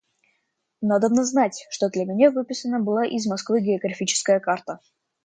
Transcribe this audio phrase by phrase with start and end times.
[0.81, 4.79] Надобно знать, что для меня выписана была из Москвы географическая карта.